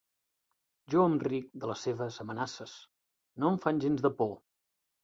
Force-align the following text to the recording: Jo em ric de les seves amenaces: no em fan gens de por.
Jo 0.93 1.03
em 1.09 1.17
ric 1.27 1.51
de 1.65 1.69
les 1.73 1.85
seves 1.89 2.19
amenaces: 2.27 2.75
no 3.45 3.55
em 3.55 3.65
fan 3.67 3.85
gens 3.87 4.07
de 4.09 4.15
por. 4.23 4.39